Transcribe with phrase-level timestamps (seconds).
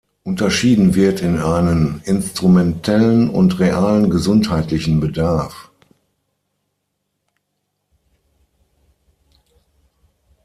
[0.23, 5.69] Unterschieden wird in einen instrumentellen und realen gesundheitlichen Bedarf.